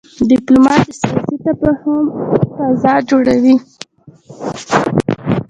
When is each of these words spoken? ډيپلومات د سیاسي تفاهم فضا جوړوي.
ډيپلومات 0.29 0.81
د 0.89 0.91
سیاسي 1.01 1.35
تفاهم 1.45 2.03
فضا 2.55 2.93
جوړوي. 3.09 3.55